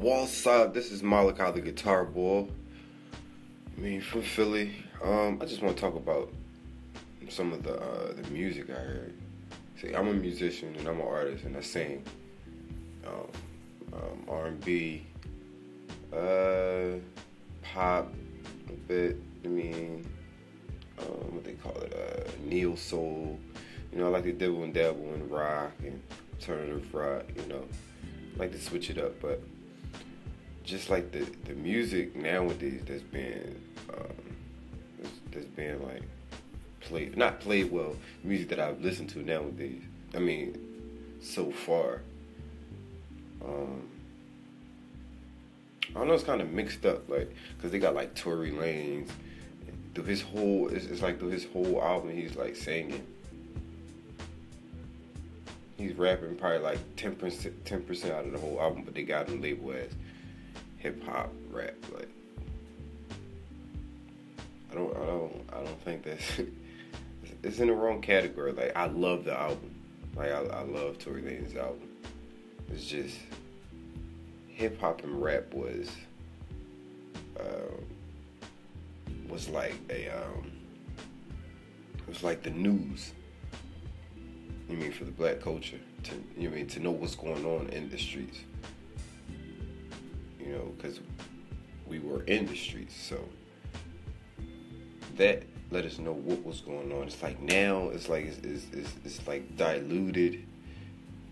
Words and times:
What's 0.00 0.46
up? 0.46 0.72
This 0.72 0.92
is 0.92 1.02
Malachi 1.02 1.52
the 1.52 1.60
Guitar 1.60 2.06
Boy. 2.06 2.48
I 3.76 3.80
mean, 3.80 4.00
from 4.00 4.22
Philly. 4.22 4.74
Um, 5.04 5.38
I 5.42 5.44
just 5.44 5.60
want 5.60 5.76
to 5.76 5.80
talk 5.80 5.94
about 5.94 6.32
some 7.28 7.52
of 7.52 7.62
the 7.62 7.78
uh, 7.78 8.14
the 8.14 8.26
music 8.30 8.70
I 8.70 8.80
heard. 8.80 9.14
See, 9.78 9.92
I'm 9.92 10.08
a 10.08 10.14
musician 10.14 10.74
and 10.78 10.88
I'm 10.88 11.02
an 11.02 11.06
artist 11.06 11.44
and 11.44 11.54
I 11.54 11.60
sing 11.60 12.02
um, 13.06 13.28
um, 13.92 14.24
R&B, 14.26 15.02
uh, 16.14 16.98
pop, 17.60 18.10
a 18.70 18.72
bit. 18.88 19.18
I 19.44 19.48
mean, 19.48 20.08
um, 20.98 21.34
what 21.34 21.44
they 21.44 21.52
call 21.52 21.76
it, 21.76 21.92
uh, 21.92 22.30
neo 22.42 22.74
soul. 22.74 23.38
You 23.92 23.98
know, 23.98 24.06
I 24.06 24.08
like 24.08 24.24
to 24.24 24.32
dibble 24.32 24.62
and 24.62 24.72
dabble 24.72 25.12
in 25.12 25.28
rock 25.28 25.72
and 25.80 26.02
alternative 26.32 26.94
rock. 26.94 27.24
You 27.36 27.46
know, 27.48 27.64
I 28.36 28.38
like 28.38 28.52
to 28.52 28.58
switch 28.58 28.88
it 28.88 28.96
up, 28.96 29.20
but 29.20 29.42
just 30.64 30.90
like 30.90 31.12
the 31.12 31.26
the 31.44 31.54
music 31.54 32.14
nowadays 32.14 32.82
that's 32.86 33.02
been 33.02 33.60
um, 33.92 34.36
that's, 35.00 35.14
that's 35.32 35.46
been 35.46 35.82
like 35.82 36.02
played 36.80 37.16
not 37.16 37.40
played 37.40 37.70
well 37.70 37.96
music 38.24 38.48
that 38.50 38.60
I've 38.60 38.80
listened 38.80 39.10
to 39.10 39.20
nowadays. 39.20 39.82
I 40.14 40.18
mean, 40.18 40.58
so 41.20 41.50
far. 41.50 42.02
Um, 43.44 43.88
I 45.90 45.98
don't 45.98 46.08
know. 46.08 46.14
It's 46.14 46.24
kind 46.24 46.40
of 46.40 46.50
mixed 46.52 46.84
up, 46.86 47.08
like 47.08 47.34
because 47.56 47.70
they 47.70 47.78
got 47.78 47.94
like 47.94 48.14
Tory 48.14 48.52
Lanez. 48.52 49.08
Through 49.92 50.04
his 50.04 50.22
whole, 50.22 50.68
it's, 50.68 50.84
it's 50.84 51.02
like 51.02 51.18
through 51.18 51.30
his 51.30 51.46
whole 51.46 51.82
album, 51.82 52.12
he's 52.12 52.36
like 52.36 52.54
singing. 52.54 53.04
He's 55.76 55.94
rapping 55.94 56.36
probably 56.36 56.58
like 56.58 56.78
ten 56.94 57.16
percent, 57.16 57.64
ten 57.64 57.82
percent 57.82 58.14
out 58.14 58.24
of 58.24 58.30
the 58.30 58.38
whole 58.38 58.60
album, 58.60 58.84
but 58.84 58.94
they 58.94 59.02
got 59.02 59.28
him 59.28 59.42
labeled 59.42 59.74
as 59.74 59.90
hip 60.80 61.02
hop 61.04 61.32
rap. 61.50 61.74
Like, 61.94 62.08
I 64.70 64.74
don't, 64.74 64.96
I 64.96 65.06
don't, 65.06 65.50
I 65.52 65.62
don't 65.62 65.84
think 65.84 66.02
that's. 66.02 66.40
it's 67.42 67.58
in 67.58 67.68
the 67.68 67.74
wrong 67.74 68.00
category. 68.00 68.52
Like, 68.52 68.76
I 68.76 68.86
love 68.86 69.24
the 69.24 69.38
album. 69.38 69.74
Like, 70.16 70.32
I, 70.32 70.40
I 70.40 70.62
love 70.62 70.98
Tory 70.98 71.22
Lanez's 71.22 71.56
album. 71.56 71.88
It's 72.72 72.86
just 72.86 73.16
hip 74.48 74.80
hop 74.80 75.02
and 75.04 75.22
rap 75.22 75.54
was 75.54 75.90
uh, 77.38 77.80
was 79.28 79.48
like 79.48 79.74
a 79.88 80.08
um, 80.08 80.50
it 81.96 82.08
was 82.08 82.22
like 82.22 82.42
the 82.42 82.50
news. 82.50 83.12
You 84.68 84.76
mean 84.76 84.92
for 84.92 85.04
the 85.04 85.10
black 85.10 85.40
culture 85.40 85.80
to 86.04 86.24
you 86.36 86.50
mean 86.50 86.66
to 86.68 86.80
know 86.80 86.90
what's 86.90 87.14
going 87.14 87.44
on 87.44 87.68
in 87.70 87.88
the 87.90 87.98
streets. 87.98 88.40
You 90.50 90.56
know, 90.56 90.72
because 90.76 90.98
we 91.86 92.00
were 92.00 92.24
in 92.24 92.44
the 92.46 92.56
streets, 92.56 92.96
so 92.96 93.24
that 95.16 95.44
let 95.70 95.84
us 95.84 96.00
know 96.00 96.12
what 96.12 96.44
was 96.44 96.60
going 96.60 96.90
on. 96.90 97.04
It's 97.04 97.22
like 97.22 97.40
now, 97.40 97.90
it's 97.90 98.08
like 98.08 98.24
it's, 98.24 98.38
it's, 98.38 98.66
it's, 98.72 98.92
it's 99.04 99.28
like 99.28 99.56
diluted. 99.56 100.44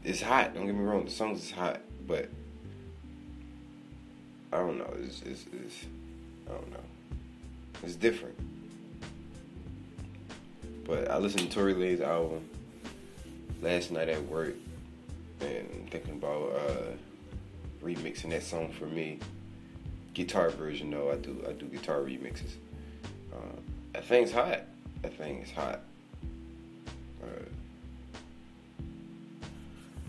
It's 0.05 0.23
hot. 0.23 0.55
Don't 0.55 0.67
get 0.67 0.75
me 0.77 0.85
wrong. 0.85 1.05
The 1.05 1.11
songs 1.11 1.43
is 1.43 1.51
hot, 1.51 1.81
but 2.07 2.29
I 4.53 4.59
don't 4.59 4.79
know. 4.79 4.95
It's, 5.03 5.21
it's, 5.23 5.47
it's 5.53 5.87
I 6.49 6.53
don't 6.53 6.71
know. 6.71 6.77
It's 7.83 7.97
different. 7.97 8.39
But 10.85 11.11
I 11.11 11.19
listened 11.19 11.51
to 11.51 11.57
Tory 11.57 11.75
Lanez's 11.75 12.03
album 12.03 12.49
last 13.63 13.91
night 13.91 14.09
at 14.11 14.25
work 14.29 14.55
and 15.41 15.91
thinking 15.91 16.13
about 16.13 16.53
uh, 16.53 16.93
remixing 17.83 18.31
that 18.31 18.43
song 18.43 18.73
for 18.73 18.87
me. 18.87 19.19
Guitar 20.15 20.51
version 20.51 20.91
though, 20.91 21.13
I 21.13 21.17
do 21.17 21.45
I 21.49 21.53
do 21.53 21.67
guitar 21.67 22.01
remixes. 22.01 22.55
Uh, 23.33 23.57
that 23.93 24.05
thing's 24.05 24.33
hot. 24.33 24.63
That 25.03 25.15
thing 25.17 25.43
is 25.43 25.51
hot. 25.51 25.81
Uh, 27.23 27.45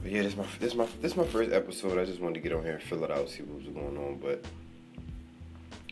but 0.01 0.11
yeah, 0.11 0.23
this 0.23 0.35
my 0.35 0.45
this 0.59 0.73
my 0.73 0.87
this 1.01 1.15
my 1.15 1.25
first 1.25 1.51
episode. 1.51 1.99
I 1.99 2.05
just 2.05 2.19
wanted 2.19 2.35
to 2.35 2.39
get 2.39 2.53
on 2.53 2.63
here 2.63 2.73
and 2.73 2.83
fill 2.83 3.03
it 3.03 3.11
out, 3.11 3.29
see 3.29 3.43
what 3.43 3.63
was 3.63 3.73
going 3.73 3.97
on. 3.97 4.17
But 4.17 4.43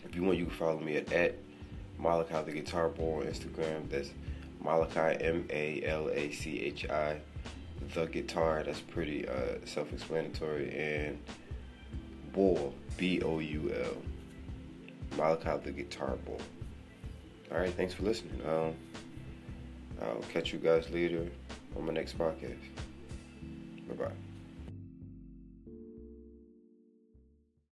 if 0.03 0.15
you 0.15 0.23
want, 0.23 0.37
you 0.37 0.45
can 0.45 0.55
follow 0.55 0.79
me 0.79 0.97
at, 0.97 1.11
at 1.11 1.35
Malachi 1.99 2.51
the 2.51 2.51
Guitar 2.51 2.89
Boy 2.89 3.21
on 3.21 3.23
Instagram. 3.23 3.89
That's 3.89 4.09
Malachi 4.63 5.23
M 5.23 5.45
A 5.51 5.83
L 5.83 6.09
A 6.09 6.31
C 6.31 6.59
H 6.59 6.89
I 6.89 7.19
the 7.93 8.05
guitar. 8.05 8.63
That's 8.65 8.81
pretty 8.81 9.27
uh, 9.27 9.59
self-explanatory. 9.65 10.71
And 10.75 11.19
B 12.97 13.21
O 13.23 13.39
U 13.39 13.73
L 13.73 13.97
Malachi 15.17 15.63
the 15.63 15.71
Guitar 15.71 16.15
Boy. 16.25 16.37
All 17.51 17.57
right, 17.57 17.73
thanks 17.73 17.93
for 17.93 18.03
listening. 18.03 18.39
Um, 18.47 18.73
I'll 20.01 20.21
catch 20.33 20.53
you 20.53 20.59
guys 20.59 20.89
later 20.91 21.25
on 21.75 21.85
my 21.85 21.93
next 21.93 22.17
podcast. 22.17 22.57
Bye 23.87 23.95
bye. 23.95 24.11